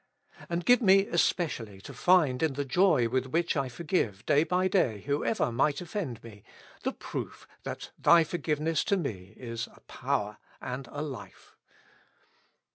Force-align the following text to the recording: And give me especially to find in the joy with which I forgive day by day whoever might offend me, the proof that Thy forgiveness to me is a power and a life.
And 0.49 0.65
give 0.65 0.81
me 0.81 1.05
especially 1.05 1.79
to 1.81 1.93
find 1.93 2.41
in 2.41 2.53
the 2.53 2.65
joy 2.65 3.07
with 3.07 3.27
which 3.27 3.55
I 3.55 3.69
forgive 3.69 4.25
day 4.25 4.43
by 4.43 4.67
day 4.67 5.01
whoever 5.01 5.51
might 5.51 5.79
offend 5.79 6.23
me, 6.23 6.43
the 6.81 6.91
proof 6.91 7.47
that 7.65 7.91
Thy 7.99 8.23
forgiveness 8.23 8.83
to 8.85 8.97
me 8.97 9.35
is 9.37 9.67
a 9.67 9.81
power 9.81 10.39
and 10.59 10.87
a 10.91 11.03
life. 11.03 11.55